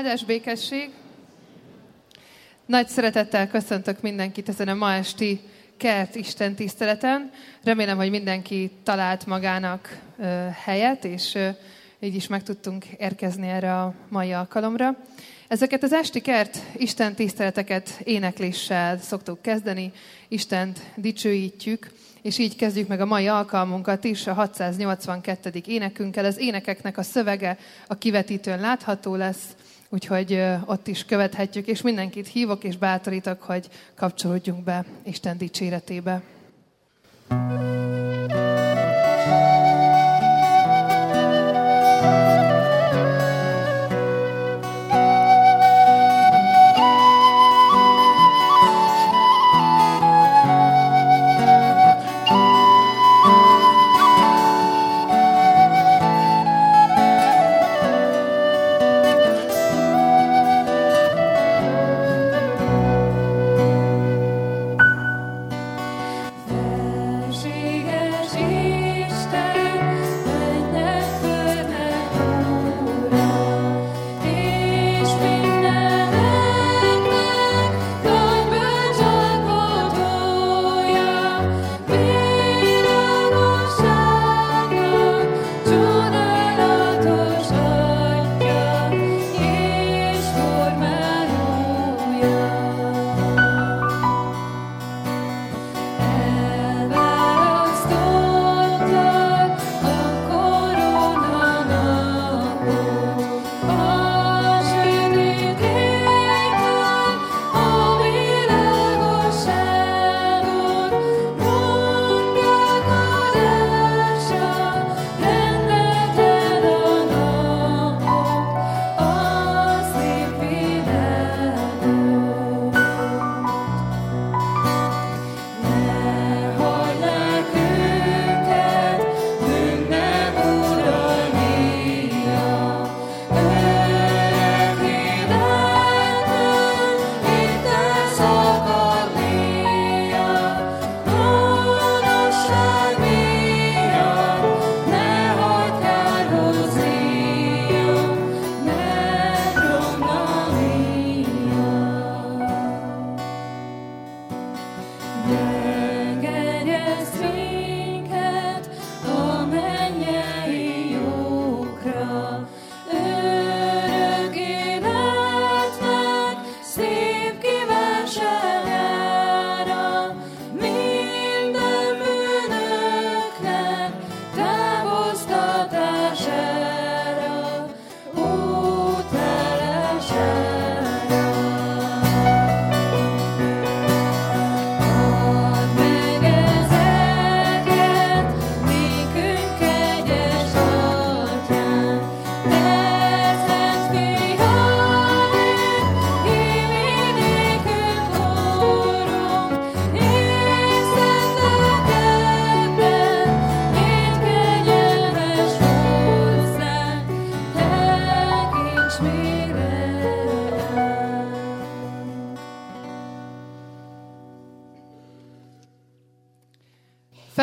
[0.00, 0.90] Áldás békesség!
[2.66, 5.40] Nagy szeretettel köszöntök mindenkit ezen a ma esti
[5.76, 7.30] kert Isten tiszteleten.
[7.64, 11.48] Remélem, hogy mindenki talált magának ö, helyet, és ö,
[11.98, 14.96] így is meg tudtunk érkezni erre a mai alkalomra.
[15.48, 19.92] Ezeket az esti kert Isten tiszteleteket énekléssel szoktuk kezdeni,
[20.28, 21.90] Istent dicsőítjük,
[22.22, 25.50] és így kezdjük meg a mai alkalmunkat is, a 682.
[25.66, 26.24] énekünkkel.
[26.24, 29.44] Az énekeknek a szövege a kivetítőn látható lesz,
[29.90, 36.22] úgyhogy ott is követhetjük, és mindenkit hívok és bátorítok, hogy kapcsolódjunk be Isten dicséretébe.
[37.28, 38.49] thank you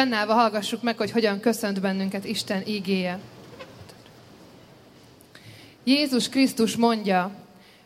[0.07, 3.19] Fennállva hallgassuk meg, hogy hogyan köszönt bennünket Isten ígéje.
[5.83, 7.35] Jézus Krisztus mondja,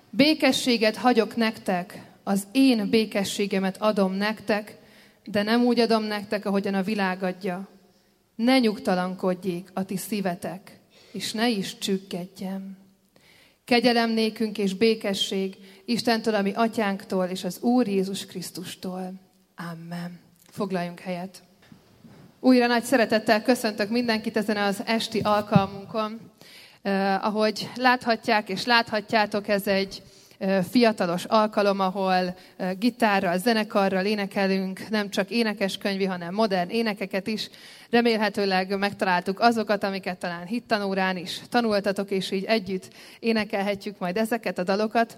[0.09, 4.78] békességet hagyok nektek, az én békességemet adom nektek,
[5.26, 7.68] de nem úgy adom nektek, ahogyan a világ adja.
[8.36, 10.80] Ne nyugtalankodjék a ti szívetek,
[11.12, 12.78] és ne is csükkedjem.
[13.66, 19.14] Kegyelem nékünk és békesség Istentől, ami atyánktól, és az Úr Jézus Krisztustól.
[19.56, 20.20] Amen.
[20.50, 21.50] Foglaljunk helyet.
[22.44, 26.19] Újra nagy szeretettel köszöntök mindenkit ezen az esti alkalmunkon.
[26.81, 30.02] Eh, ahogy láthatják és láthatjátok, ez egy
[30.70, 32.35] fiatalos alkalom, ahol
[32.79, 37.49] gitárral, zenekarral énekelünk, nem csak énekeskönyvi, hanem modern énekeket is.
[37.90, 42.88] Remélhetőleg megtaláltuk azokat, amiket talán hittanórán is tanultatok, és így együtt
[43.20, 45.17] énekelhetjük majd ezeket a dalokat.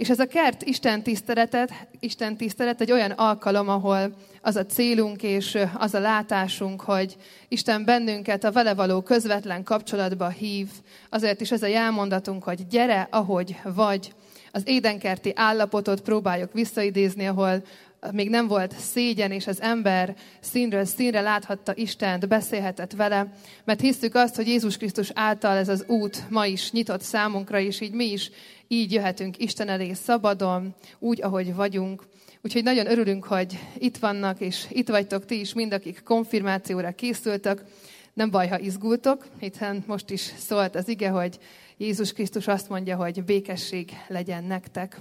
[0.00, 5.22] És ez a kert Isten tiszteletet, Isten tisztelet egy olyan alkalom, ahol az a célunk
[5.22, 7.16] és az a látásunk, hogy
[7.48, 10.68] Isten bennünket a vele való közvetlen kapcsolatba hív.
[11.10, 14.12] Azért is ez a jelmondatunk, hogy gyere, ahogy vagy.
[14.52, 17.62] Az édenkerti állapotot próbáljuk visszaidézni, ahol
[18.12, 23.32] még nem volt szégyen, és az ember színről színre láthatta Istent, beszélhetett vele,
[23.64, 27.80] mert hisztük azt, hogy Jézus Krisztus által ez az út ma is nyitott számunkra, és
[27.80, 28.30] így mi is
[28.68, 32.06] így jöhetünk Isten elé szabadon, úgy, ahogy vagyunk.
[32.42, 37.62] Úgyhogy nagyon örülünk, hogy itt vannak, és itt vagytok ti is, mind akik konfirmációra készültek.
[38.14, 41.38] Nem baj, ha izgultok, hiszen most is szólt az ige, hogy
[41.76, 45.00] Jézus Krisztus azt mondja, hogy békesség legyen nektek.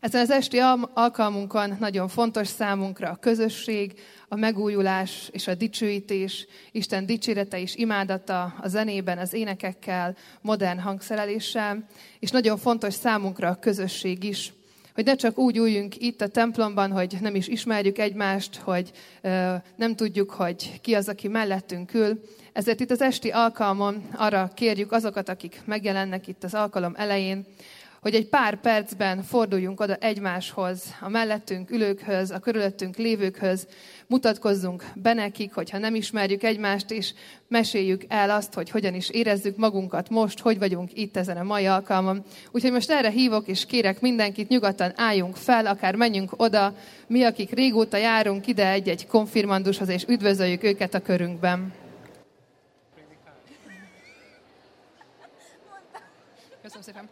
[0.00, 0.58] Ezen az esti
[0.94, 8.54] alkalmunkon nagyon fontos számunkra a közösség, a megújulás és a dicsőítés, Isten dicsérete és imádata
[8.60, 11.86] a zenében, az énekekkel, modern hangszereléssel,
[12.18, 14.52] és nagyon fontos számunkra a közösség is,
[14.94, 18.90] hogy ne csak úgy üljünk itt a templomban, hogy nem is ismerjük egymást, hogy
[19.20, 22.20] ö, nem tudjuk, hogy ki az, aki mellettünk ül.
[22.52, 27.46] Ezért itt az esti alkalmon arra kérjük azokat, akik megjelennek itt az alkalom elején,
[28.06, 33.66] hogy egy pár percben forduljunk oda egymáshoz, a mellettünk ülőkhöz, a körülöttünk lévőkhöz,
[34.06, 37.12] mutatkozzunk be nekik, hogyha nem ismerjük egymást, és
[37.48, 41.66] meséljük el azt, hogy hogyan is érezzük magunkat most, hogy vagyunk itt ezen a mai
[41.66, 42.24] alkalmon.
[42.50, 46.74] Úgyhogy most erre hívok, és kérek mindenkit, nyugodtan álljunk fel, akár menjünk oda,
[47.06, 51.72] mi, akik régóta járunk ide egy-egy konfirmandushoz, és üdvözöljük őket a körünkben.
[56.62, 57.08] Köszönöm szépen.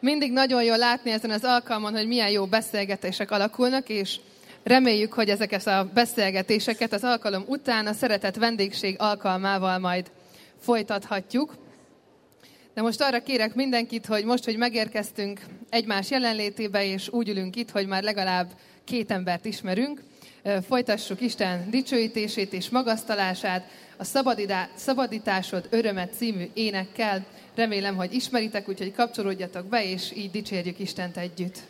[0.00, 4.16] Mindig nagyon jó látni ezen az alkalmon, hogy milyen jó beszélgetések alakulnak, és
[4.62, 10.10] reméljük, hogy ezeket a beszélgetéseket az alkalom után a szeretett vendégség alkalmával majd
[10.60, 11.56] folytathatjuk.
[12.74, 15.40] De most arra kérek mindenkit, hogy most, hogy megérkeztünk
[15.70, 18.50] egymás jelenlétébe, és úgy ülünk itt, hogy már legalább
[18.84, 20.00] két embert ismerünk,
[20.68, 24.04] folytassuk Isten dicsőítését és magasztalását a
[24.76, 27.24] Szabadításod örömet című énekkel.
[27.56, 31.62] Remélem, hogy ismeritek, úgyhogy kapcsolódjatok be, és így dicsérjük Istent együtt.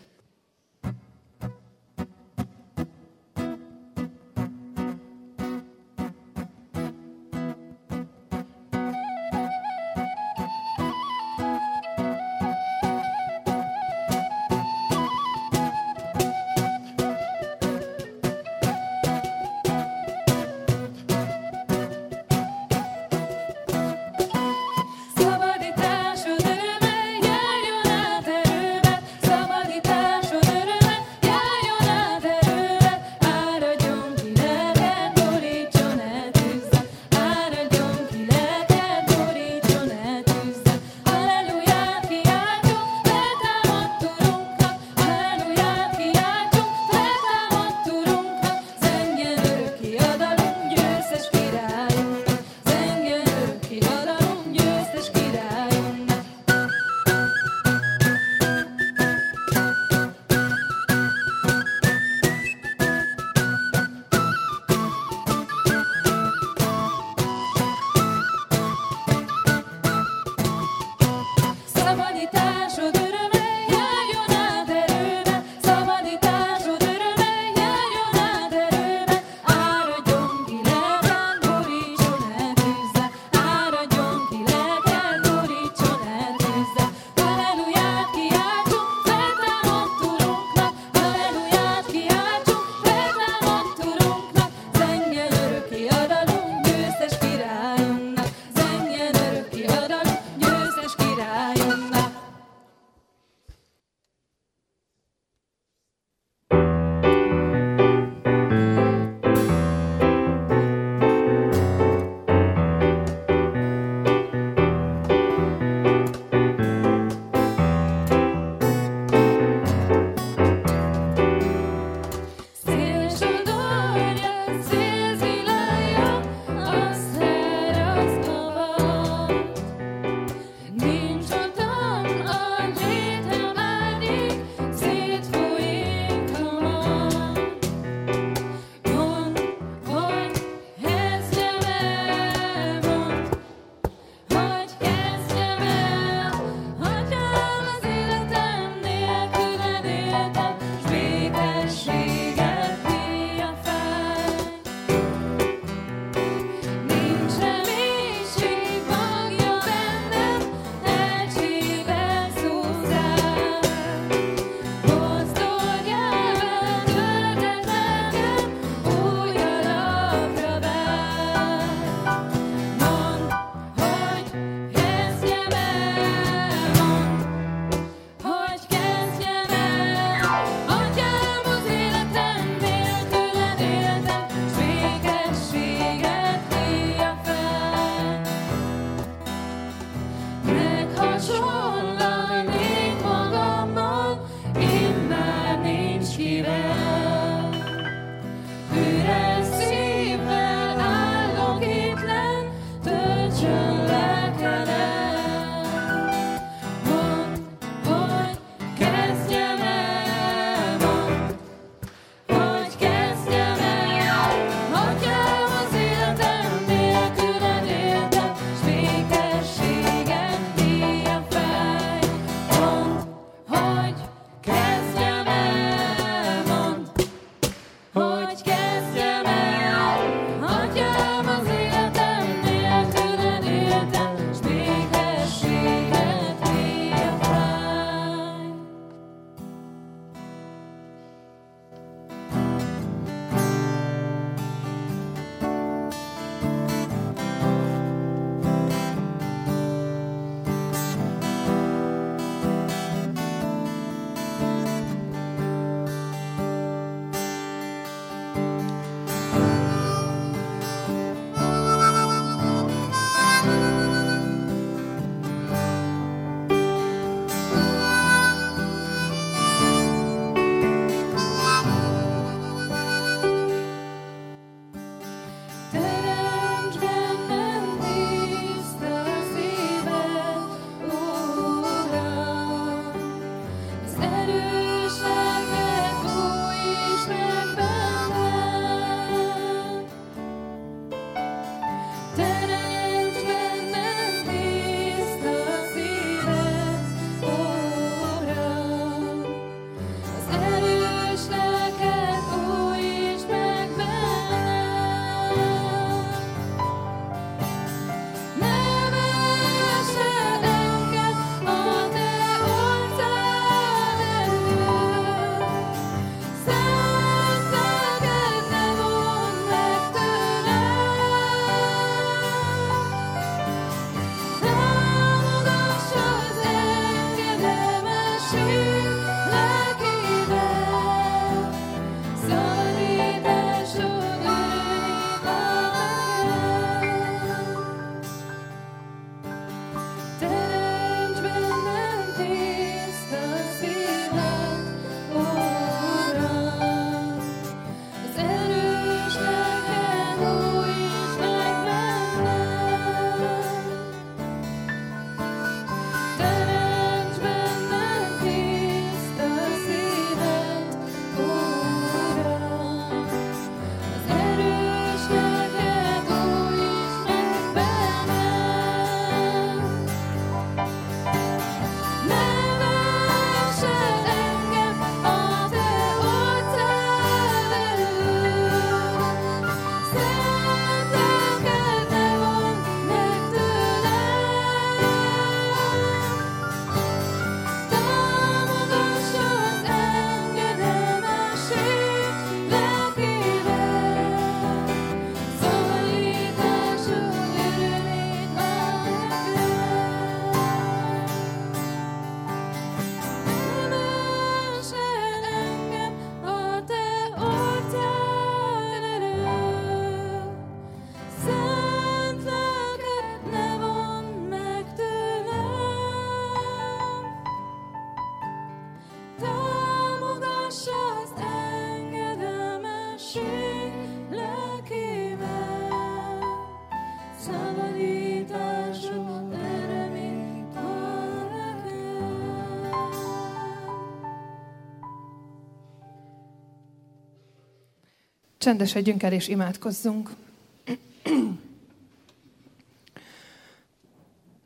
[438.47, 440.11] Csendesedjünk el és imádkozzunk.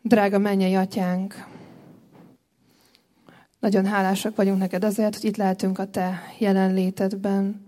[0.02, 1.46] Drága mennyei atyánk,
[3.58, 7.66] nagyon hálásak vagyunk neked azért, hogy itt lehetünk a te jelenlétedben.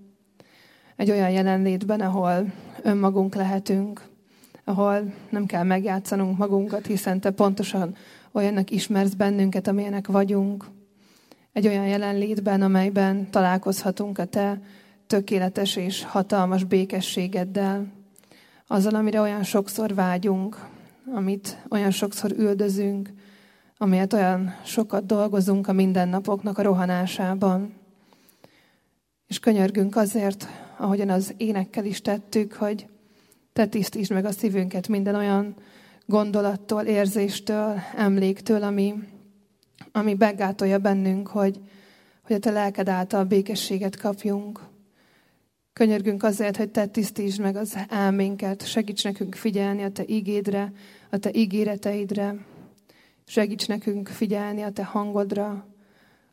[0.97, 4.03] Egy olyan jelenlétben, ahol önmagunk lehetünk,
[4.65, 7.97] ahol nem kell megjátszanunk magunkat, hiszen te pontosan
[8.31, 10.65] olyannak ismersz bennünket, amilyenek vagyunk.
[11.53, 14.61] Egy olyan jelenlétben, amelyben találkozhatunk a te
[15.12, 17.87] tökéletes és hatalmas békességeddel,
[18.66, 20.69] azzal, amire olyan sokszor vágyunk,
[21.14, 23.11] amit olyan sokszor üldözünk,
[23.78, 27.75] amiért olyan sokat dolgozunk a mindennapoknak a rohanásában.
[29.26, 32.87] És könyörgünk azért, ahogyan az énekkel is tettük, hogy
[33.52, 35.54] te tisztítsd meg a szívünket minden olyan
[36.07, 38.95] gondolattól, érzéstől, emléktől, ami,
[39.92, 41.61] ami begátolja bennünk, hogy,
[42.23, 44.71] hogy a te lelked által békességet kapjunk.
[45.73, 50.73] Könyörgünk azért, hogy te tisztítsd meg az elménket, segíts nekünk figyelni a te igédre,
[51.11, 52.35] a te ígéreteidre,
[53.26, 55.67] segíts nekünk figyelni a te hangodra,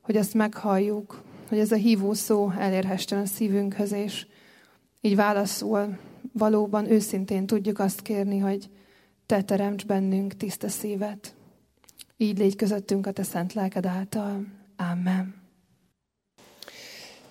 [0.02, 4.28] hogy azt meghalljuk, hogy ez a hívó szó elérhessen a szívünkhöz, és
[5.02, 5.98] így válaszul
[6.34, 8.70] valóban őszintén tudjuk azt kérni, hogy
[9.26, 11.36] te teremts bennünk tiszta szívet.
[12.18, 14.46] Így légy közöttünk a te szent lelked által.
[14.78, 15.39] Amen.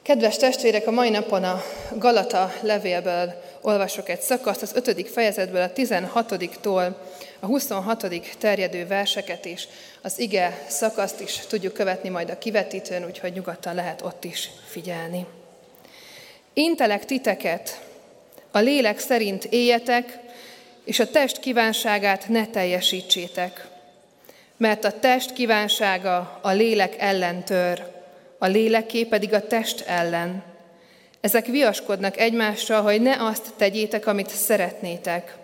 [0.09, 1.63] Kedves testvérek, a mai napon a
[1.99, 5.09] Galata levélből olvasok egy szakaszt, az 5.
[5.09, 6.95] fejezetből a 16-tól
[7.41, 8.07] a 26.
[8.39, 9.69] terjedő verseket is,
[10.03, 15.27] az ige szakaszt is tudjuk követni majd a kivetítőn, úgyhogy nyugodtan lehet ott is figyelni.
[16.53, 17.81] Intelek titeket,
[18.51, 20.19] a lélek szerint éljetek,
[20.85, 23.69] és a test kívánságát ne teljesítsétek,
[24.57, 27.97] mert a test kívánsága a lélek ellen tör,
[28.39, 30.43] a léleké pedig a test ellen.
[31.21, 35.37] Ezek viaskodnak egymással, hogy ne azt tegyétek, amit szeretnétek.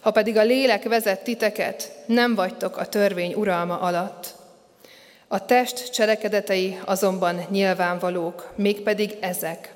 [0.00, 4.34] Ha pedig a lélek vezet titeket, nem vagytok a törvény uralma alatt.
[5.28, 9.74] A test cselekedetei azonban nyilvánvalók, mégpedig ezek.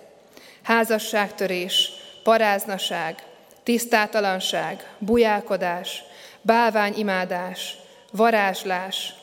[0.62, 1.90] Házasságtörés,
[2.22, 3.22] paráznaság,
[3.62, 6.02] tisztátalanság, bujálkodás,
[6.42, 7.76] bálványimádás,
[8.12, 9.14] varázslás,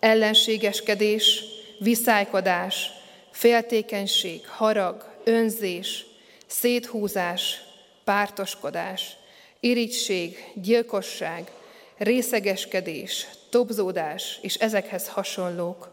[0.00, 1.44] ellenségeskedés,
[1.84, 2.90] viszálykodás,
[3.30, 6.06] féltékenység, harag, önzés,
[6.46, 7.60] széthúzás,
[8.04, 9.16] pártoskodás,
[9.60, 11.50] irigység, gyilkosság,
[11.96, 15.90] részegeskedés, tobzódás és ezekhez hasonlók.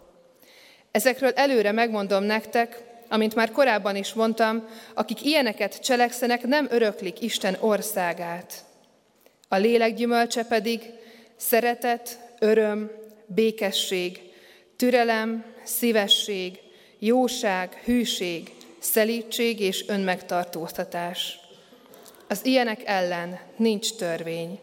[0.91, 7.57] Ezekről előre megmondom nektek, amint már korábban is mondtam, akik ilyeneket cselekszenek, nem öröklik Isten
[7.60, 8.53] országát.
[9.48, 10.81] A lélek gyümölcse pedig
[11.36, 12.91] szeretet, öröm,
[13.25, 14.30] békesség,
[14.81, 16.59] türelem, szívesség,
[17.00, 21.39] jóság, hűség, szelítség és önmegtartóztatás.
[22.27, 24.60] Az ilyenek ellen nincs törvény.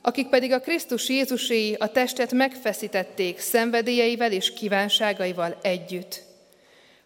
[0.00, 6.22] Akik pedig a Krisztus Jézuséi a testet megfeszítették szenvedélyeivel és kívánságaival együtt.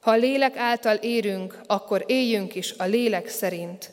[0.00, 3.90] Ha a lélek által érünk, akkor éljünk is a lélek szerint.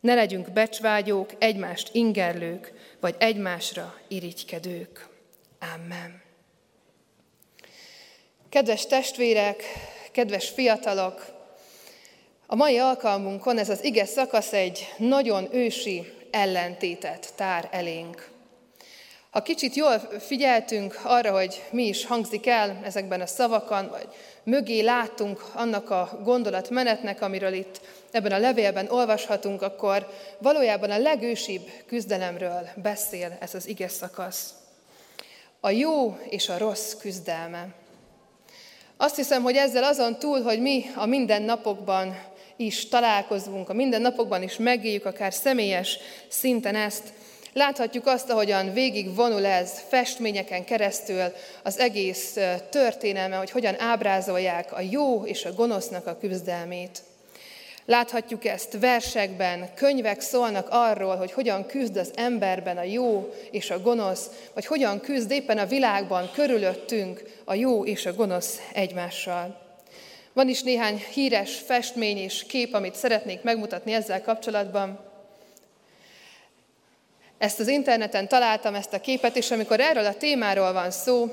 [0.00, 5.08] Ne legyünk becsvágyók, egymást ingerlők, vagy egymásra irigykedők.
[5.74, 6.25] Amen.
[8.56, 9.62] Kedves testvérek,
[10.12, 11.26] kedves fiatalok,
[12.46, 18.28] a mai alkalmunkon ez az ige szakasz egy nagyon ősi ellentétet tár elénk.
[19.30, 24.08] Ha kicsit jól figyeltünk arra, hogy mi is hangzik el ezekben a szavakon, vagy
[24.42, 31.70] mögé látunk annak a gondolatmenetnek, amiről itt ebben a levélben olvashatunk, akkor valójában a legősibb
[31.86, 34.54] küzdelemről beszél ez az ige szakasz.
[35.60, 37.84] A jó és a rossz küzdelme.
[38.96, 42.18] Azt hiszem, hogy ezzel azon túl, hogy mi a mindennapokban
[42.56, 47.12] is találkozunk, a mindennapokban is megéljük, akár személyes szinten ezt,
[47.56, 51.22] Láthatjuk azt, ahogyan végig vonul ez festményeken keresztül
[51.62, 52.38] az egész
[52.70, 57.02] történelme, hogy hogyan ábrázolják a jó és a gonosznak a küzdelmét.
[57.86, 63.80] Láthatjuk ezt versekben, könyvek szólnak arról, hogy hogyan küzd az emberben a jó és a
[63.80, 69.60] gonosz, vagy hogyan küzd éppen a világban körülöttünk a jó és a gonosz egymással.
[70.32, 75.00] Van is néhány híres festmény és kép, amit szeretnék megmutatni ezzel kapcsolatban.
[77.38, 81.28] Ezt az interneten találtam, ezt a képet, és amikor erről a témáról van szó,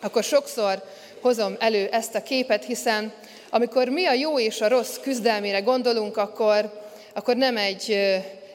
[0.00, 0.82] akkor sokszor
[1.20, 3.12] hozom elő ezt a képet, hiszen
[3.50, 6.82] amikor mi a jó és a rossz küzdelmére gondolunk, akkor,
[7.14, 7.90] akkor nem egy,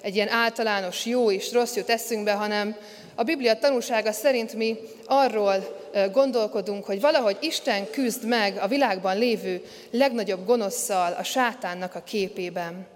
[0.02, 2.76] egy ilyen általános jó és rossz jut eszünkbe, hanem
[3.16, 9.62] a Biblia tanúsága szerint mi arról gondolkodunk, hogy valahogy Isten küzd meg a világban lévő
[9.92, 12.88] legnagyobb gonoszszal, a sátánnak a képében.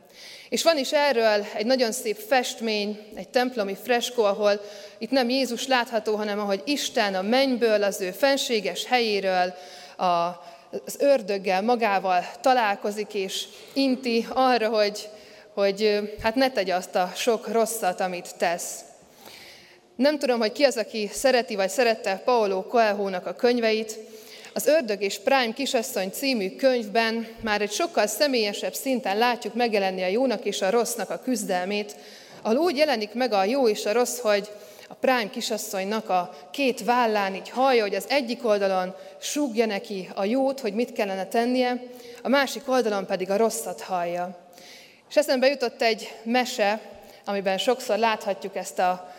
[0.50, 4.62] És van is erről egy nagyon szép festmény, egy templomi freskó, ahol
[4.98, 9.54] itt nem Jézus látható, hanem ahogy Isten a mennyből, az ő fenséges helyéről,
[9.98, 10.04] a,
[10.86, 15.10] az ördöggel magával találkozik, és inti arra, hogy,
[15.54, 18.80] hogy hát ne tegye azt a sok rosszat, amit tesz.
[19.96, 23.98] Nem tudom, hogy ki az, aki szereti vagy szerette Paolo Coelho-nak a könyveit,
[24.54, 30.08] az Ördög és Prime kisasszony című könyvben már egy sokkal személyesebb szinten látjuk megjelenni a
[30.08, 31.96] jónak és a rossznak a küzdelmét,
[32.42, 34.50] ahol úgy jelenik meg a jó és a rossz, hogy
[34.88, 40.24] a Prime kisasszonynak a két vállán így hallja, hogy az egyik oldalon súgja neki a
[40.24, 41.82] jót, hogy mit kellene tennie,
[42.22, 44.38] a másik oldalon pedig a rosszat hallja.
[45.10, 46.82] És eszembe jutott egy mese,
[47.26, 49.14] amiben sokszor láthatjuk ezt a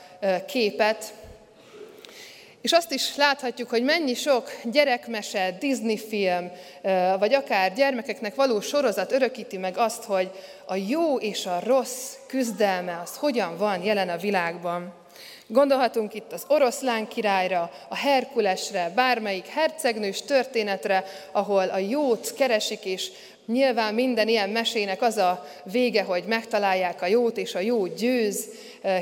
[0.46, 1.12] képet,
[2.60, 6.50] és azt is láthatjuk, hogy mennyi sok gyerekmese, Disney film,
[7.18, 10.30] vagy akár gyermekeknek való sorozat örökíti meg azt, hogy
[10.66, 14.94] a jó és a rossz küzdelme az hogyan van jelen a világban.
[15.50, 23.10] Gondolhatunk itt az oroszlán királyra, a Herkulesre, bármelyik hercegnős történetre, ahol a jót keresik, és
[23.46, 28.44] nyilván minden ilyen mesének az a vége, hogy megtalálják a jót, és a jó győz,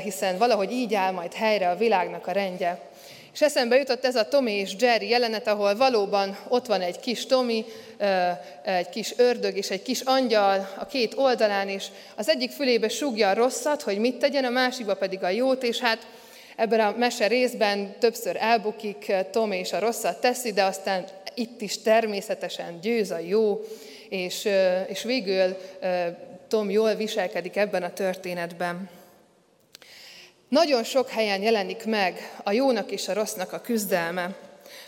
[0.03, 2.79] hiszen valahogy így áll majd helyre a világnak a rendje.
[3.33, 7.25] És eszembe jutott ez a Tommy és Jerry jelenet, ahol valóban ott van egy kis
[7.25, 7.65] Tommy,
[8.63, 13.29] egy kis ördög és egy kis angyal a két oldalán, és az egyik fülébe sugja
[13.29, 16.07] a rosszat, hogy mit tegyen, a másikba pedig a jót, és hát
[16.57, 21.81] ebben a mese részben többször elbukik, Tom és a rosszat teszi, de aztán itt is
[21.81, 23.61] természetesen győz a jó,
[24.09, 24.49] és,
[24.87, 25.57] és végül
[26.47, 28.89] Tom jól viselkedik ebben a történetben.
[30.49, 34.35] Nagyon sok helyen jelenik meg a jónak és a rossznak a küzdelme.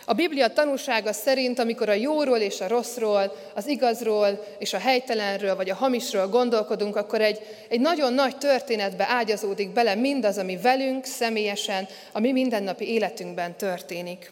[0.10, 5.56] A Biblia tanúsága szerint, amikor a jóról és a rosszról, az igazról és a helytelenről
[5.56, 11.06] vagy a hamisról gondolkodunk, akkor egy, egy nagyon nagy történetbe ágyazódik bele mindaz, ami velünk
[11.06, 14.32] személyesen, a mi mindennapi életünkben történik.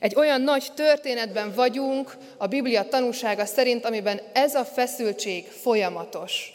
[0.00, 6.52] Egy olyan nagy történetben vagyunk a Biblia tanúsága szerint, amiben ez a feszültség folyamatos.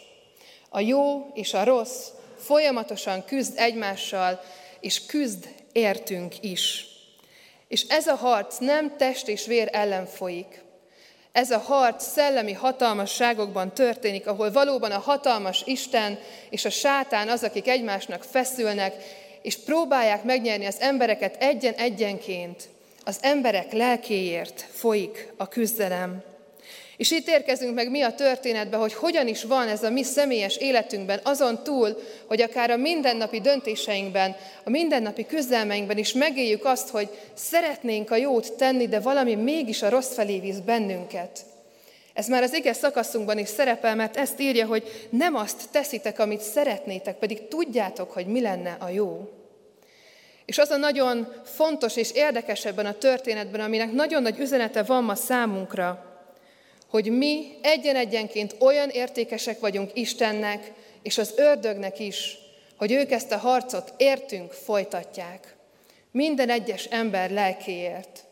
[0.68, 2.06] A jó és a rossz,
[2.38, 4.40] folyamatosan küzd egymással,
[4.80, 6.93] és küzd értünk is.
[7.74, 10.62] És ez a harc nem test és vér ellen folyik.
[11.32, 16.18] Ez a harc szellemi hatalmasságokban történik, ahol valóban a hatalmas Isten
[16.50, 18.94] és a sátán az, akik egymásnak feszülnek,
[19.42, 22.68] és próbálják megnyerni az embereket egyen-egyenként.
[23.04, 26.33] Az emberek lelkéért folyik a küzdelem.
[26.96, 30.56] És itt érkezünk meg mi a történetbe, hogy hogyan is van ez a mi személyes
[30.56, 37.08] életünkben, azon túl, hogy akár a mindennapi döntéseinkben, a mindennapi küzdelmeinkben is megéljük azt, hogy
[37.34, 41.40] szeretnénk a jót tenni, de valami mégis a rossz felé visz bennünket.
[42.12, 46.40] Ez már az ige szakaszunkban is szerepel, mert ezt írja, hogy nem azt teszitek, amit
[46.40, 49.28] szeretnétek, pedig tudjátok, hogy mi lenne a jó.
[50.44, 55.04] És az a nagyon fontos és érdekes ebben a történetben, aminek nagyon nagy üzenete van
[55.04, 56.13] ma számunkra,
[56.90, 62.38] hogy mi egyen-egyenként olyan értékesek vagyunk Istennek és az ördögnek is,
[62.76, 65.54] hogy ők ezt a harcot értünk folytatják.
[66.10, 68.24] Minden egyes ember lelkéért.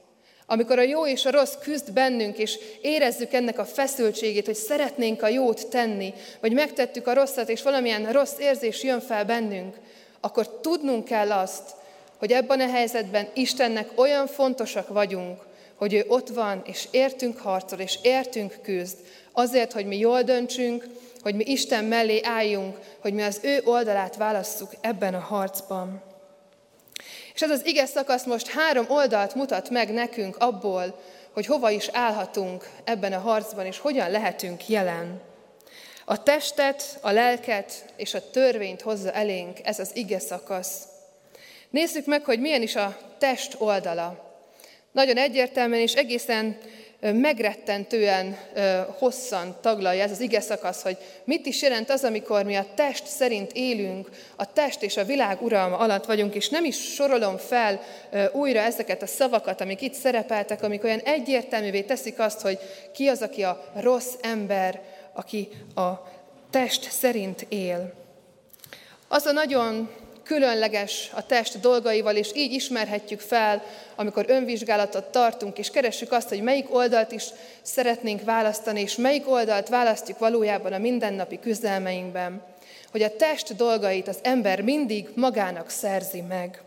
[0.47, 5.23] Amikor a jó és a rossz küzd bennünk, és érezzük ennek a feszültségét, hogy szeretnénk
[5.23, 9.77] a jót tenni, vagy megtettük a rosszat, és valamilyen rossz érzés jön fel bennünk,
[10.21, 11.71] akkor tudnunk kell azt,
[12.19, 15.43] hogy ebben a helyzetben Istennek olyan fontosak vagyunk,
[15.75, 18.97] hogy ő ott van, és értünk harcol, és értünk küzd,
[19.33, 20.87] azért, hogy mi jól döntsünk,
[21.23, 26.03] hogy mi Isten mellé álljunk, hogy mi az ő oldalát válasszuk ebben a harcban.
[27.35, 31.01] És ez az ige szakasz most három oldalt mutat meg nekünk abból,
[31.33, 35.21] hogy hova is állhatunk ebben a harcban, és hogyan lehetünk jelen.
[36.05, 40.79] A testet, a lelket és a törvényt hozza elénk ez az ige szakasz.
[41.71, 44.32] Nézzük meg, hogy milyen is a test oldala.
[44.93, 46.57] Nagyon egyértelműen és egészen
[47.01, 48.39] megrettentően
[48.99, 53.07] hosszan taglalja ez az ige szakasz, hogy mit is jelent az, amikor mi a test
[53.07, 57.81] szerint élünk, a test és a világ uralma alatt vagyunk, és nem is sorolom fel
[58.33, 62.59] újra ezeket a szavakat, amik itt szerepeltek, amik olyan egyértelművé teszik azt, hogy
[62.95, 64.81] ki az, aki a rossz ember,
[65.13, 65.91] aki a
[66.51, 67.93] test szerint él.
[69.09, 69.91] Az a nagyon
[70.25, 73.63] különleges a test dolgaival, és így ismerhetjük fel,
[73.95, 77.25] amikor önvizsgálatot tartunk, és keressük azt, hogy melyik oldalt is
[77.63, 82.43] szeretnénk választani, és melyik oldalt választjuk valójában a mindennapi küzdelmeinkben.
[82.91, 86.63] Hogy a test dolgait az ember mindig magának szerzi meg.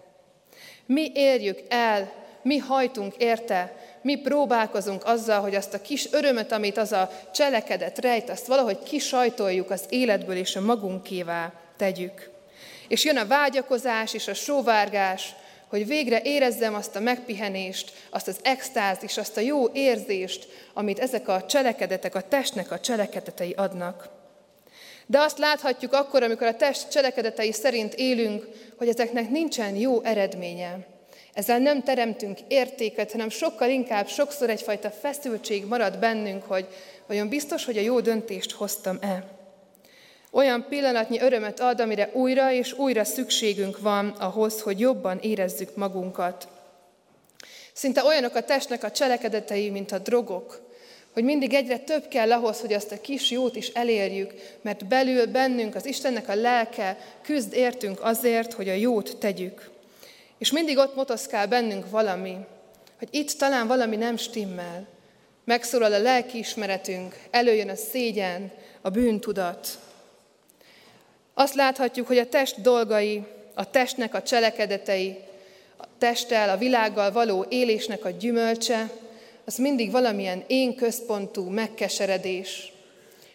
[0.85, 6.77] Mi érjük el, mi hajtunk érte, mi próbálkozunk azzal, hogy azt a kis örömet, amit
[6.77, 12.34] az a cselekedet rejt, azt valahogy kisajtoljuk az életből, és a magunkévá tegyük.
[12.87, 15.35] És jön a vágyakozás és a sóvárgás,
[15.67, 21.27] hogy végre érezzem azt a megpihenést, azt az extázis, azt a jó érzést, amit ezek
[21.27, 24.09] a cselekedetek, a testnek a cselekedetei adnak.
[25.05, 30.77] De azt láthatjuk akkor, amikor a test cselekedetei szerint élünk, hogy ezeknek nincsen jó eredménye.
[31.33, 36.67] Ezzel nem teremtünk értéket, hanem sokkal inkább sokszor egyfajta feszültség marad bennünk, hogy
[37.07, 39.34] vajon biztos, hogy a jó döntést hoztam-e.
[40.35, 46.47] Olyan pillanatnyi örömet ad, amire újra és újra szükségünk van ahhoz, hogy jobban érezzük magunkat.
[47.73, 50.61] Szinte olyanok a testnek a cselekedetei, mint a drogok,
[51.13, 55.25] hogy mindig egyre több kell ahhoz, hogy azt a kis jót is elérjük, mert belül
[55.25, 59.69] bennünk az Istennek a lelke küzd értünk azért, hogy a jót tegyük.
[60.37, 62.37] És mindig ott motoszkál bennünk valami,
[62.99, 64.87] hogy itt talán valami nem stimmel.
[65.43, 69.83] Megszólal a lelkiismeretünk, előjön a szégyen, a bűntudat.
[71.37, 75.17] Azt láthatjuk, hogy a test dolgai, a testnek a cselekedetei,
[75.77, 78.89] a testtel, a világgal való élésnek a gyümölcse,
[79.45, 82.73] az mindig valamilyen én központú megkeseredés,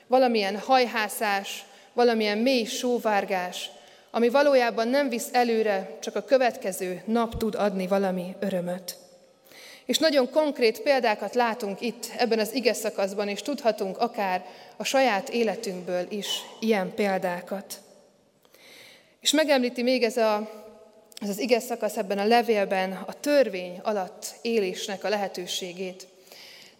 [0.06, 3.70] valamilyen hajhászás, valamilyen mély sóvárgás,
[4.10, 8.96] ami valójában nem visz előre, csak a következő nap tud adni valami örömöt.
[9.84, 14.44] És nagyon konkrét példákat látunk itt ebben az ige szakaszban, és tudhatunk akár
[14.76, 16.26] a saját életünkből is
[16.60, 17.80] ilyen példákat.
[19.20, 20.50] És megemlíti még ez, a,
[21.20, 26.06] ez az ige szakasz ebben a levélben a törvény alatt élésnek a lehetőségét.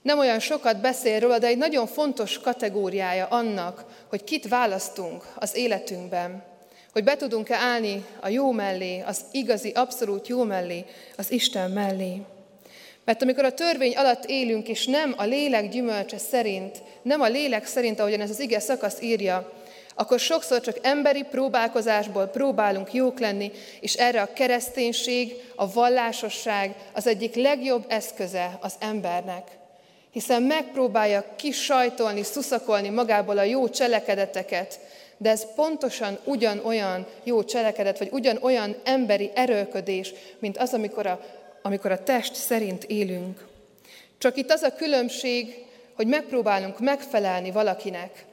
[0.03, 5.57] Nem olyan sokat beszél róla, de egy nagyon fontos kategóriája annak, hogy kit választunk az
[5.57, 6.43] életünkben,
[6.93, 10.85] hogy be tudunk-e állni a jó mellé, az igazi, abszolút jó mellé,
[11.17, 12.23] az Isten mellé.
[13.05, 17.67] Mert amikor a törvény alatt élünk, és nem a lélek gyümölcse szerint, nem a lélek
[17.67, 19.53] szerint, ahogyan ez az ige szakasz írja,
[19.95, 23.51] akkor sokszor csak emberi próbálkozásból próbálunk jók lenni,
[23.81, 29.59] és erre a kereszténység, a vallásosság az egyik legjobb eszköze az embernek.
[30.11, 34.81] Hiszen megpróbálja kisajtolni, szuszakolni magából a jó cselekedeteket,
[35.17, 41.21] de ez pontosan ugyanolyan jó cselekedet, vagy ugyanolyan emberi erőködés, mint az, amikor a,
[41.63, 43.47] amikor a test szerint élünk.
[44.19, 45.65] Csak itt az a különbség,
[45.97, 48.25] hogy megpróbálunk megfelelni valakinek,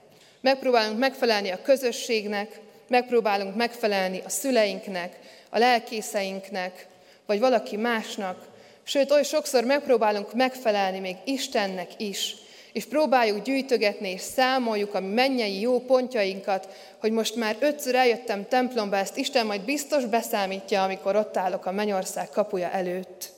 [0.41, 5.19] megpróbálunk megfelelni a közösségnek, megpróbálunk megfelelni a szüleinknek,
[5.49, 6.87] a lelkészeinknek,
[7.25, 8.47] vagy valaki másnak,
[8.83, 12.35] sőt, oly sokszor megpróbálunk megfelelni még Istennek is,
[12.73, 16.67] és próbáljuk gyűjtögetni, és számoljuk a mennyei jó pontjainkat,
[16.99, 21.71] hogy most már ötször eljöttem templomba, ezt Isten majd biztos beszámítja, amikor ott állok a
[21.71, 23.29] mennyország kapuja előtt.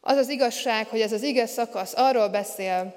[0.00, 2.94] Az az igazság, hogy ez az ige szakasz arról beszél,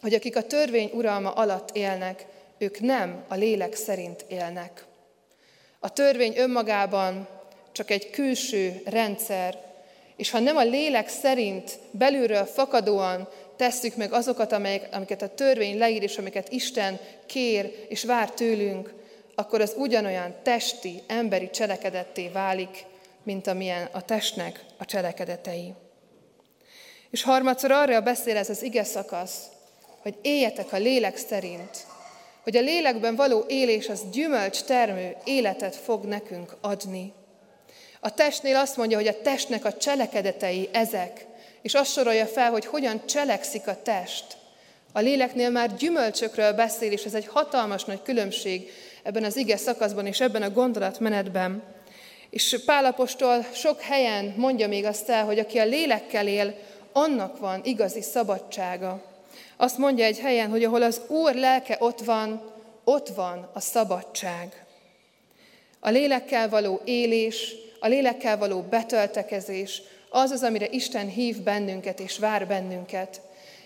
[0.00, 2.26] hogy akik a törvény uralma alatt élnek,
[2.58, 4.84] ők nem a lélek szerint élnek.
[5.78, 7.28] A törvény önmagában
[7.72, 9.58] csak egy külső rendszer,
[10.16, 15.78] és ha nem a lélek szerint belülről fakadóan tesszük meg azokat, amelyek, amiket a törvény
[15.78, 18.92] leír, és amiket Isten kér és vár tőlünk,
[19.34, 22.84] akkor az ugyanolyan testi, emberi cselekedetté válik,
[23.22, 25.74] mint amilyen a testnek a cselekedetei.
[27.10, 29.42] És harmadszor arra beszél ez az ige szakasz,
[30.02, 31.86] hogy éljetek a lélek szerint,
[32.42, 37.12] hogy a lélekben való élés az gyümölcs termő életet fog nekünk adni.
[38.00, 41.26] A testnél azt mondja, hogy a testnek a cselekedetei ezek,
[41.62, 44.36] és azt sorolja fel, hogy hogyan cselekszik a test.
[44.92, 48.70] A léleknél már gyümölcsökről beszél, és ez egy hatalmas nagy különbség
[49.02, 51.62] ebben az ige szakaszban és ebben a gondolatmenetben.
[52.30, 56.54] És Pálapostól sok helyen mondja még azt el, hogy aki a lélekkel él,
[56.92, 59.09] annak van igazi szabadsága.
[59.56, 62.42] Azt mondja egy helyen, hogy ahol az Úr lelke ott van,
[62.84, 64.64] ott van a szabadság.
[65.80, 72.18] A lélekkel való élés, a lélekkel való betöltekezés, az az, amire Isten hív bennünket és
[72.18, 73.20] vár bennünket.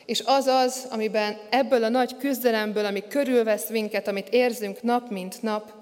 [0.07, 5.43] És az az, amiben ebből a nagy küzdelemből, ami körülvesz minket, amit érzünk nap mint
[5.43, 5.73] nap,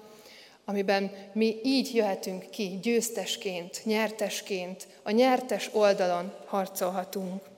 [0.64, 7.51] amiben mi így jöhetünk ki győztesként, nyertesként, a nyertes oldalon harcolhatunk.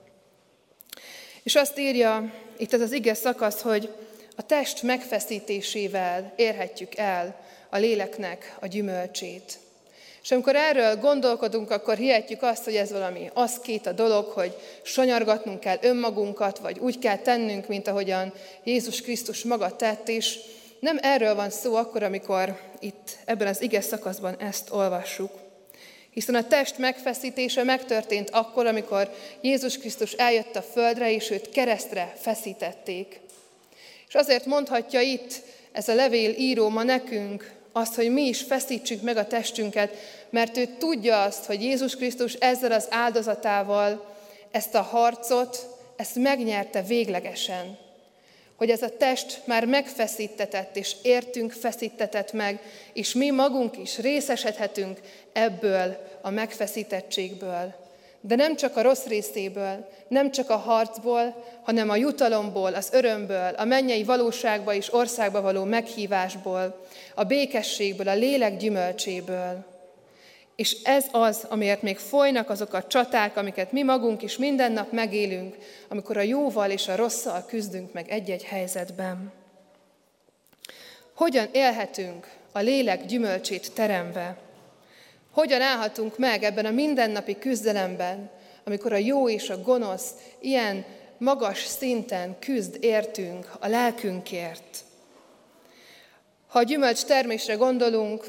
[1.45, 3.93] És azt írja itt ez az ige szakasz, hogy
[4.35, 9.57] a test megfeszítésével érhetjük el a léleknek a gyümölcsét.
[10.23, 14.55] És amikor erről gondolkodunk, akkor hihetjük azt, hogy ez valami az két a dolog, hogy
[14.83, 20.39] sanyargatnunk kell önmagunkat, vagy úgy kell tennünk, mint ahogyan Jézus Krisztus maga tett, és
[20.79, 25.44] nem erről van szó akkor, amikor itt ebben az ige szakaszban ezt olvassuk.
[26.15, 32.13] Hiszen a test megfeszítése megtörtént akkor, amikor Jézus Krisztus eljött a földre, és őt keresztre
[32.17, 33.19] feszítették.
[34.07, 39.01] És azért mondhatja itt ez a levél író ma nekünk, azt, hogy mi is feszítsük
[39.01, 39.95] meg a testünket,
[40.29, 44.15] mert ő tudja azt, hogy Jézus Krisztus ezzel az áldozatával
[44.51, 47.77] ezt a harcot, ezt megnyerte véglegesen.
[48.55, 52.59] Hogy ez a test már megfeszítetett, és értünk feszítetett meg,
[52.93, 54.99] és mi magunk is részesedhetünk
[55.33, 57.73] ebből a megfeszítettségből.
[58.21, 63.53] De nem csak a rossz részéből, nem csak a harcból, hanem a jutalomból, az örömből,
[63.57, 69.74] a mennyei valóságba és országba való meghívásból, a békességből, a lélek gyümölcséből.
[70.55, 74.91] És ez az, amiért még folynak azok a csaták, amiket mi magunk is minden nap
[74.91, 75.55] megélünk,
[75.87, 79.33] amikor a jóval és a rosszal küzdünk meg egy-egy helyzetben.
[81.15, 84.37] Hogyan élhetünk a lélek gyümölcsét teremve?
[85.31, 88.29] Hogyan állhatunk meg ebben a mindennapi küzdelemben,
[88.63, 90.85] amikor a jó és a gonosz ilyen
[91.17, 94.83] magas szinten küzd értünk a lelkünkért.
[96.47, 98.25] Ha a gyümölcs termésre gondolunk,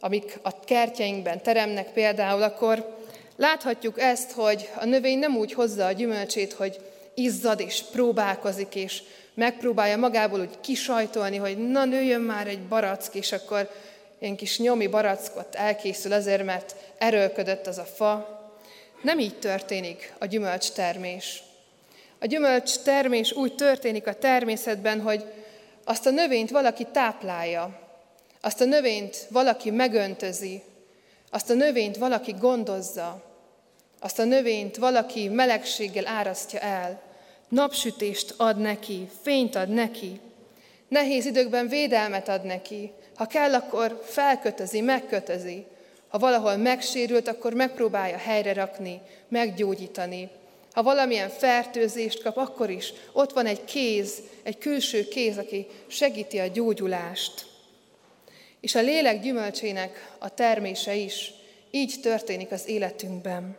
[0.00, 2.96] amik a kertjeinkben teremnek például, akkor
[3.36, 6.80] láthatjuk ezt, hogy a növény nem úgy hozza a gyümölcsét, hogy
[7.14, 9.02] izzad és próbálkozik, és
[9.34, 13.70] megpróbálja magából úgy kisajtolni, hogy na nőjön már egy barack, és akkor
[14.18, 18.36] ilyen kis nyomi barackot elkészül azért, mert erőlködött az a fa.
[19.02, 21.42] Nem így történik a gyümölcs termés.
[22.20, 25.24] A gyümölcs termés úgy történik a természetben, hogy
[25.84, 27.87] azt a növényt valaki táplálja,
[28.40, 30.62] azt a növényt valaki megöntözi,
[31.30, 33.22] azt a növényt valaki gondozza,
[34.00, 37.02] azt a növényt valaki melegséggel árasztja el,
[37.48, 40.20] napsütést ad neki, fényt ad neki,
[40.88, 45.66] nehéz időkben védelmet ad neki, ha kell, akkor felkötözi, megkötözi,
[46.08, 50.28] ha valahol megsérült, akkor megpróbálja helyre rakni, meggyógyítani.
[50.72, 56.38] Ha valamilyen fertőzést kap, akkor is ott van egy kéz, egy külső kéz, aki segíti
[56.38, 57.46] a gyógyulást.
[58.68, 61.32] És a lélek gyümölcsének a termése is
[61.70, 63.56] így történik az életünkben.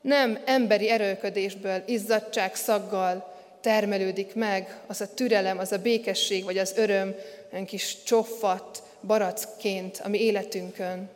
[0.00, 6.72] Nem emberi erőködésből, izzadság, szaggal termelődik meg az a türelem, az a békesség, vagy az
[6.76, 7.14] öröm,
[7.52, 11.10] egy kis csoffat, barackként a mi életünkön,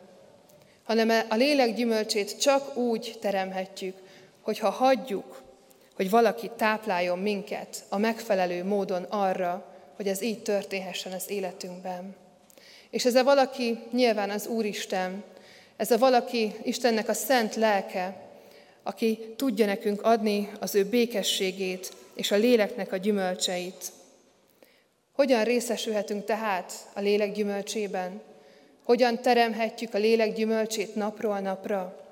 [0.83, 3.95] hanem a lélek gyümölcsét csak úgy teremhetjük,
[4.41, 5.41] hogyha hagyjuk,
[5.95, 12.15] hogy valaki tápláljon minket a megfelelő módon arra, hogy ez így történhessen az életünkben.
[12.91, 15.23] És ez a valaki nyilván az Úristen,
[15.77, 18.15] ez a valaki Istennek a szent lelke,
[18.83, 23.91] aki tudja nekünk adni az ő békességét és a léleknek a gyümölcseit.
[25.11, 28.21] Hogyan részesülhetünk tehát a lélek gyümölcsében?
[28.83, 32.05] Hogyan teremhetjük a lélek gyümölcsét napról napra?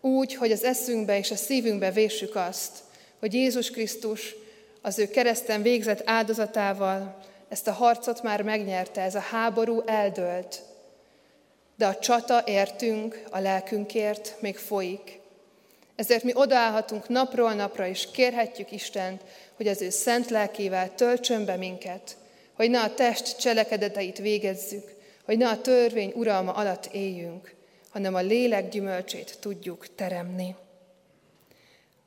[0.00, 2.78] Úgy, hogy az eszünkbe és a szívünkbe véssük azt,
[3.18, 4.34] hogy Jézus Krisztus
[4.82, 10.62] az ő kereszten végzett áldozatával ezt a harcot már megnyerte, ez a háború eldőlt.
[11.76, 15.20] De a csata értünk, a lelkünkért még folyik.
[15.96, 19.22] Ezért mi odaállhatunk napról napra, és kérhetjük Istent,
[19.56, 22.16] hogy az ő szent lelkével töltsön be minket,
[22.52, 27.54] hogy ne a test cselekedeteit végezzük, hogy ne a törvény uralma alatt éljünk,
[27.88, 30.54] hanem a lélek gyümölcsét tudjuk teremni.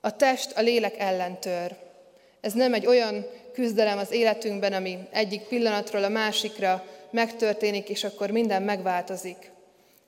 [0.01, 1.75] A test a lélek ellen tör.
[2.41, 8.29] Ez nem egy olyan küzdelem az életünkben, ami egyik pillanatról a másikra megtörténik, és akkor
[8.29, 9.51] minden megváltozik.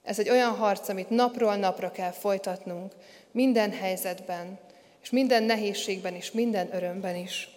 [0.04, 2.94] Ez egy olyan harc, amit napról napra kell folytatnunk,
[3.32, 4.60] minden helyzetben,
[5.04, 7.50] és minden nehézségben és minden örömben is.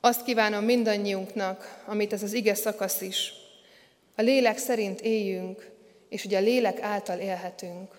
[0.00, 3.32] Azt kívánom mindannyiunknak, amit ez az ige szakasz is.
[4.16, 5.70] A lélek szerint éljünk,
[6.08, 7.98] és ugye a lélek által élhetünk.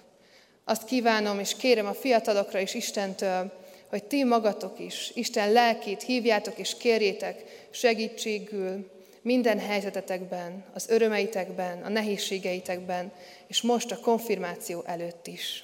[0.63, 3.51] Azt kívánom, és kérem a fiatalokra is Istentől,
[3.91, 8.89] hogy ti magatok is Isten lelkét hívjátok és kérjétek segítségül
[9.21, 13.12] minden helyzetetekben, az örömeitekben, a nehézségeitekben,
[13.47, 15.63] és most a konfirmáció előtt is.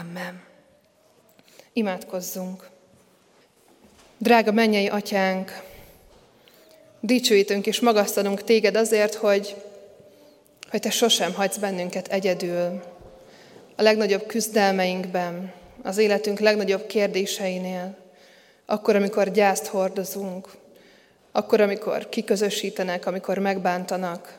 [0.00, 0.42] Amen.
[1.72, 2.68] Imádkozzunk.
[4.18, 5.62] Drága mennyei atyánk,
[7.00, 9.56] dicsőítünk és magasztalunk téged azért, hogy,
[10.70, 12.82] hogy te sosem hagysz bennünket egyedül.
[13.76, 17.96] A legnagyobb küzdelmeinkben, az életünk legnagyobb kérdéseinél,
[18.66, 20.48] akkor, amikor gyászt hordozunk,
[21.32, 24.38] akkor, amikor kiközösítenek, amikor megbántanak,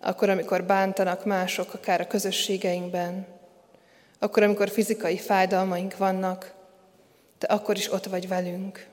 [0.00, 3.26] akkor, amikor bántanak mások, akár a közösségeinkben,
[4.18, 6.54] akkor, amikor fizikai fájdalmaink vannak,
[7.38, 8.86] te akkor is ott vagy velünk.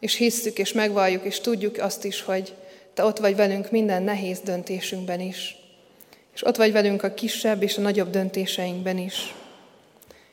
[0.00, 2.54] És hisszük, és megvalljuk, és tudjuk azt is, hogy
[2.94, 5.56] te ott vagy velünk minden nehéz döntésünkben is.
[6.34, 9.34] És ott vagy velünk a kisebb és a nagyobb döntéseinkben is.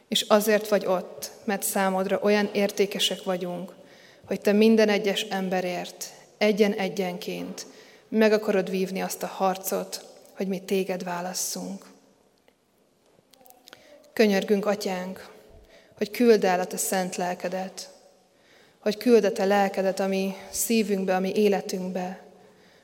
[0.10, 3.74] És azért vagy ott, mert számodra olyan értékesek vagyunk,
[4.26, 6.06] hogy te minden egyes emberért,
[6.38, 7.65] egyen-egyenként
[8.10, 10.05] meg akarod vívni azt a harcot,
[10.36, 11.86] hogy mi téged válasszunk.
[14.14, 15.30] Könyörgünk, atyánk,
[15.97, 17.89] hogy küld el a te szent lelkedet,
[18.80, 22.22] hogy küld a te lelkedet a mi szívünkbe, a mi életünkbe,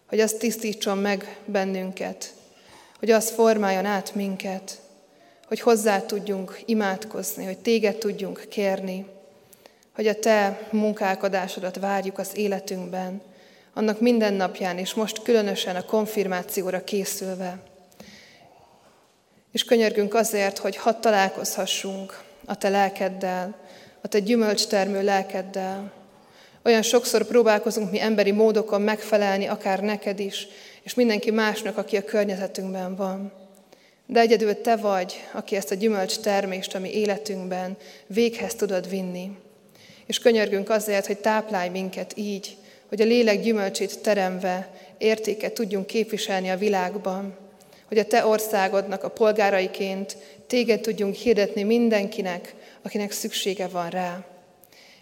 [0.05, 2.34] hogy az tisztítson meg bennünket,
[2.99, 4.82] hogy az formáljon át minket,
[5.47, 9.05] hogy hozzá tudjunk imádkozni, hogy téged tudjunk kérni,
[9.95, 13.21] hogy a te munkálkodásodat várjuk az életünkben,
[13.73, 17.57] annak minden napján, és most különösen a konfirmációra készülve.
[19.51, 23.55] És könyörgünk azért, hogy hadd találkozhassunk a te lelkeddel,
[24.01, 25.91] a te gyümölcstermő lelkeddel.
[26.63, 30.47] Olyan sokszor próbálkozunk mi emberi módokon megfelelni, akár neked is,
[30.83, 33.44] és mindenki másnak, aki a környezetünkben van.
[34.08, 37.78] De egyedül Te vagy, aki ezt a gyümölcs termést, ami életünkben
[38.08, 39.30] véghez tudod vinni.
[40.06, 42.58] És könyörgünk azért, hogy táplálj minket így,
[42.89, 47.38] hogy a lélek gyümölcsét teremve értéket tudjunk képviselni a világban,
[47.88, 54.26] hogy a Te országodnak a polgáraiként Téged tudjunk hirdetni mindenkinek, akinek szüksége van rá.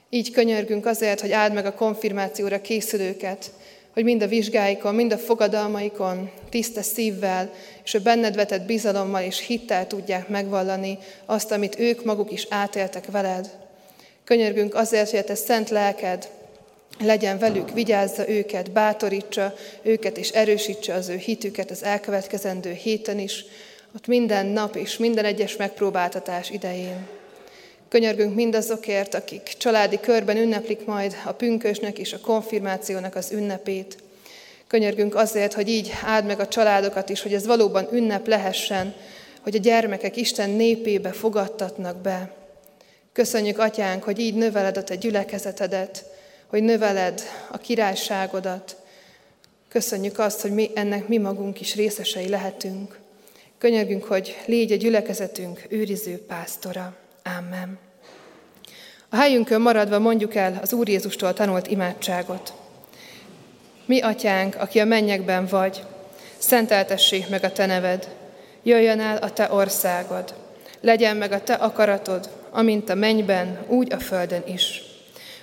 [0.10, 3.51] Így könyörgünk azért, hogy áld meg a konfirmációra készülőket,
[3.93, 9.39] hogy mind a vizsgáikon, mind a fogadalmaikon tiszta szívvel és a benned vetett bizalommal és
[9.39, 13.49] hittel tudják megvallani azt, amit ők maguk is átéltek veled.
[14.23, 16.29] Könyörgünk azért, hogy a te szent lelked
[16.99, 23.45] legyen velük, vigyázza őket, bátorítsa őket és erősítse az ő hitüket az elkövetkezendő héten is,
[23.95, 27.07] ott minden nap és minden egyes megpróbáltatás idején.
[27.93, 33.97] Könyörgünk mindazokért, akik családi körben ünneplik majd a pünkösnek és a konfirmációnak az ünnepét.
[34.67, 38.93] Könyörgünk azért, hogy így áld meg a családokat is, hogy ez valóban ünnep lehessen,
[39.41, 42.33] hogy a gyermekek Isten népébe fogadtatnak be.
[43.11, 46.05] Köszönjük, Atyánk, hogy így növeled a Te gyülekezetedet,
[46.47, 47.21] hogy növeled
[47.51, 48.75] a királyságodat.
[49.69, 52.99] Köszönjük azt, hogy mi ennek mi magunk is részesei lehetünk.
[53.57, 56.95] Könyörgünk, hogy légy a gyülekezetünk őriző pásztora.
[57.23, 57.82] Amen.
[59.14, 62.53] A helyünkön maradva mondjuk el az Úr Jézustól tanult imádságot.
[63.86, 65.84] Mi, atyánk, aki a mennyekben vagy,
[66.38, 68.07] szenteltessék meg a te neved,
[68.64, 70.34] jöjjön el a te országod,
[70.82, 74.82] legyen meg a te akaratod, amint a mennyben, úgy a földön is.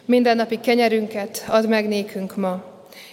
[0.05, 2.65] Minden napi kenyerünket add meg nékünk ma,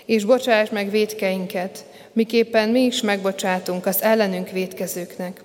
[0.05, 5.41] és bocsáss meg védkeinket, miképpen mi is megbocsátunk az ellenünk védkezőknek.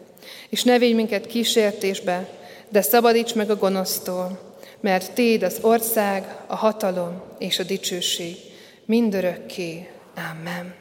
[0.49, 2.29] És ne védj minket kísértésbe,
[2.69, 4.51] de szabadíts meg a gonosztól,
[4.83, 8.37] mert Téd az ország, a hatalom és a dicsőség
[8.85, 9.89] mindörökké.
[10.31, 10.75] Amen.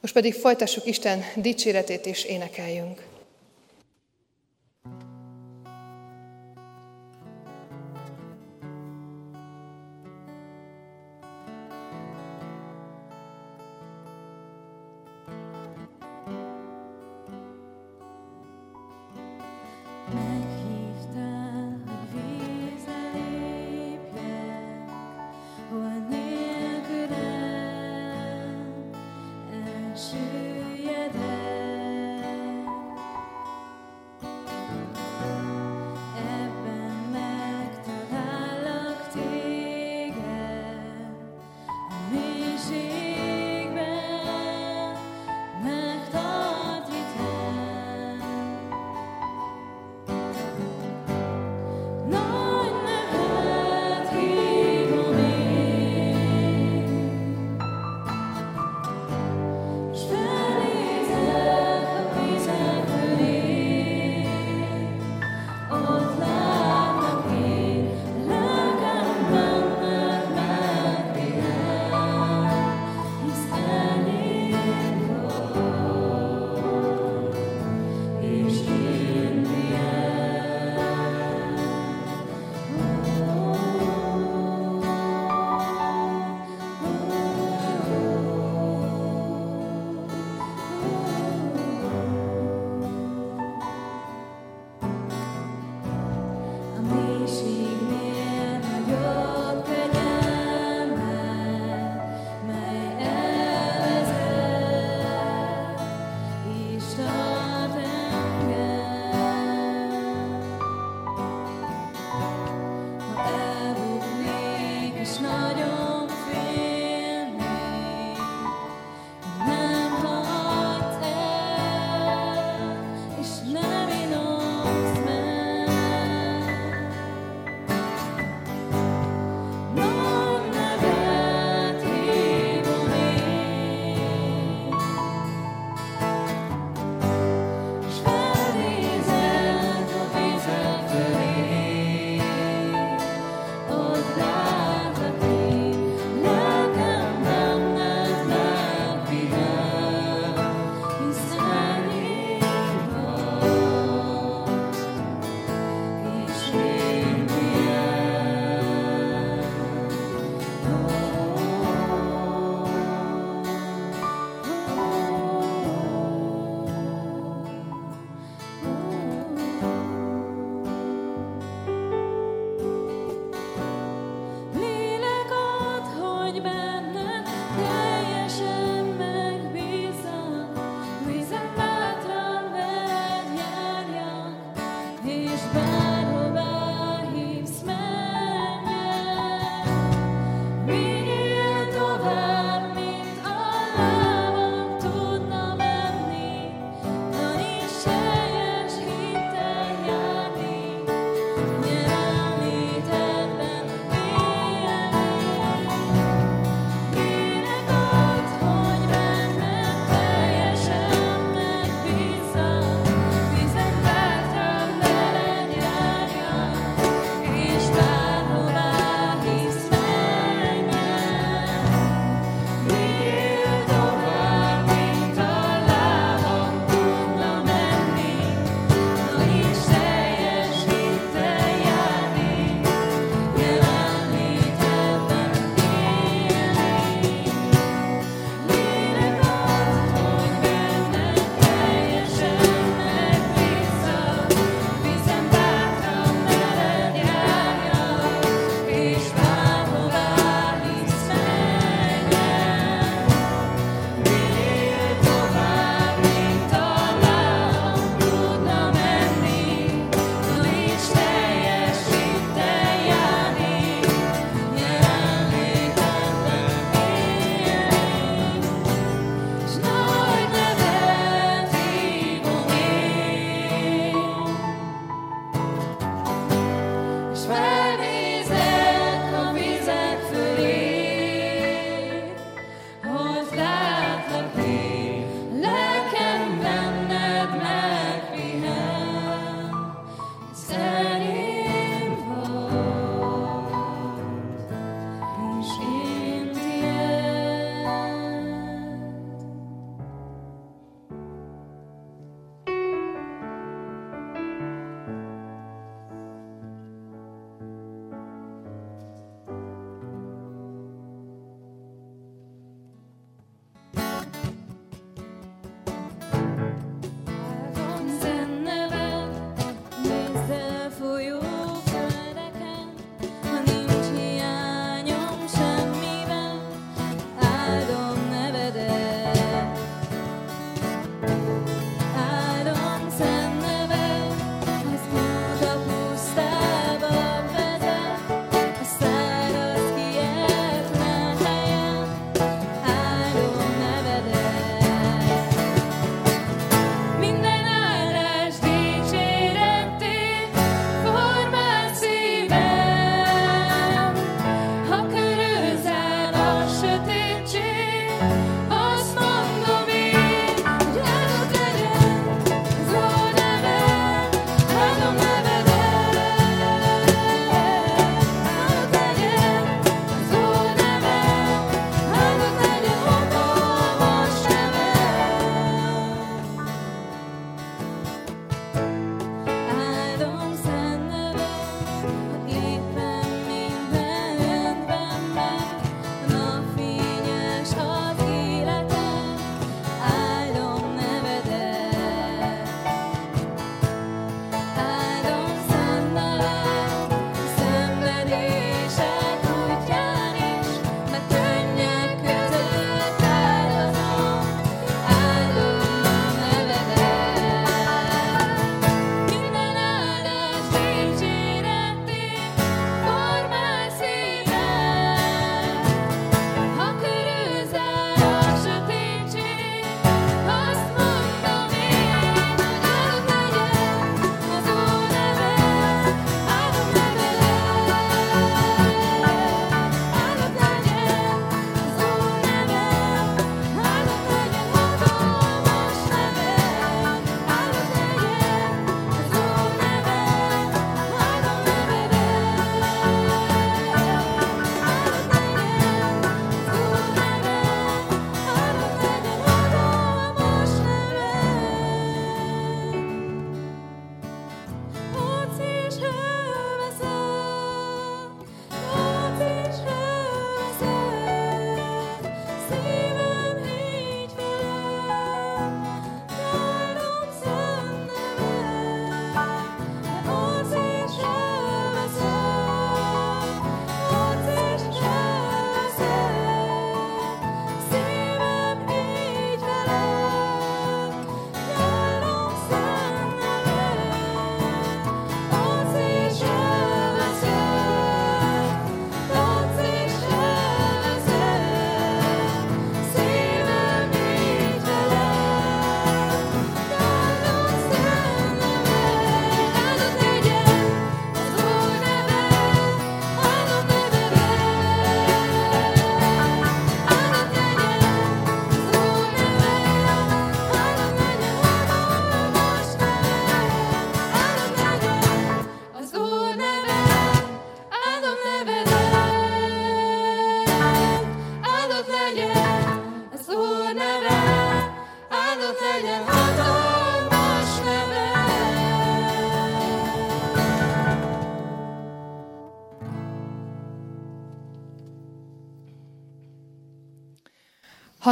[0.00, 3.11] Most pedig folytassuk Isten dicséretét és énekeljünk.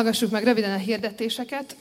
[0.01, 1.77] Hallgassuk meg röviden a hirdetéseket.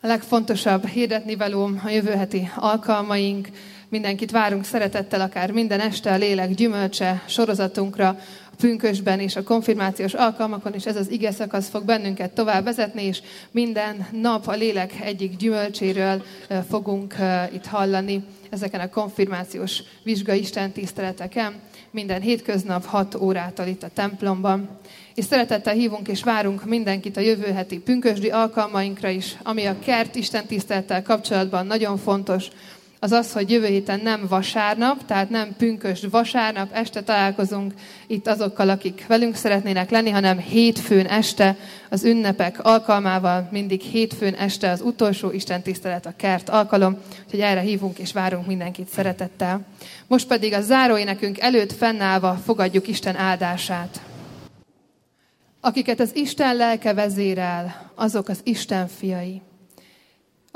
[0.00, 3.48] A legfontosabb hirdetni valóm a jövő heti alkalmaink.
[3.88, 8.08] Mindenkit várunk szeretettel, akár minden este a lélek gyümölcse sorozatunkra,
[8.52, 13.02] a pünkösben és a konfirmációs alkalmakon, és ez az ige szakasz fog bennünket tovább vezetni,
[13.02, 16.24] és minden nap a lélek egyik gyümölcséről
[16.68, 17.14] fogunk
[17.52, 21.54] itt hallani ezeken a konfirmációs vizsgaisten tiszteleteken,
[21.96, 24.68] minden hétköznap 6 órától itt a templomban.
[25.14, 30.14] És szeretettel hívunk és várunk mindenkit a jövő heti pünkösdi alkalmainkra is, ami a kert
[30.14, 32.48] Isten tisztelettel kapcsolatban nagyon fontos,
[33.00, 37.72] az az, hogy jövő héten nem vasárnap, tehát nem pünkösd vasárnap este találkozunk
[38.06, 41.56] itt azokkal, akik velünk szeretnének lenni, hanem hétfőn este
[41.90, 47.60] az ünnepek alkalmával, mindig hétfőn este az utolsó Isten tisztelet a kert alkalom, úgyhogy erre
[47.60, 49.60] hívunk és várunk mindenkit szeretettel.
[50.06, 54.00] Most pedig a záróénekünk előtt fennállva fogadjuk Isten áldását.
[55.60, 59.40] Akiket az Isten lelke vezérel, azok az Isten fiai.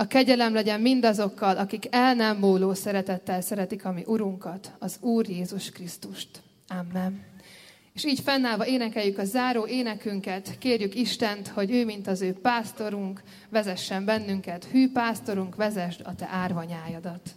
[0.00, 5.28] A kegyelem legyen mindazokkal, akik el nem múló szeretettel szeretik a mi Urunkat, az Úr
[5.28, 6.28] Jézus Krisztust.
[6.68, 7.24] Amen.
[7.92, 13.22] És így fennállva énekeljük a záró énekünket, kérjük Istent, hogy ő, mint az ő pásztorunk,
[13.48, 14.64] vezessen bennünket.
[14.64, 17.30] Hű pásztorunk, vezesd a te árvanyájadat.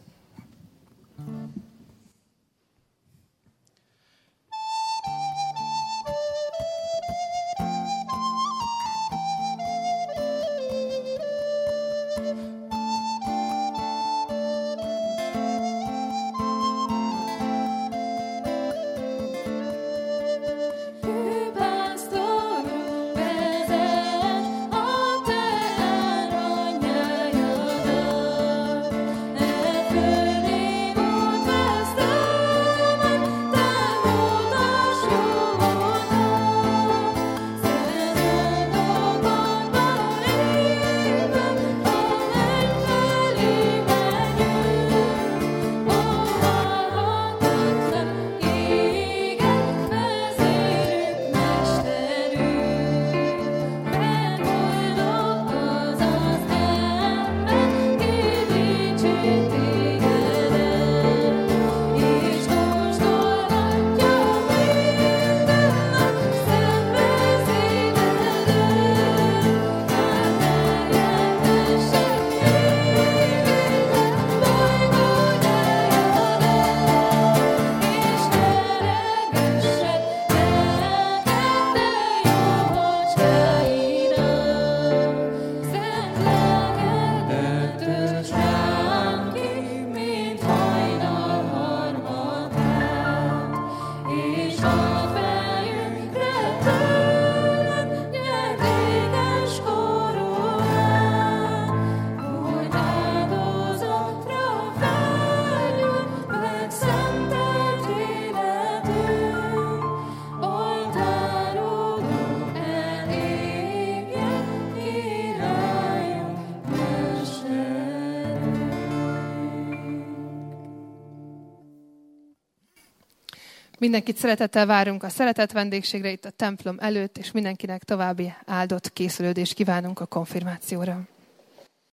[123.83, 129.53] Mindenkit szeretettel várunk a szeretett vendégségre itt a templom előtt, és mindenkinek további áldott készülődést
[129.53, 131.01] kívánunk a konfirmációra.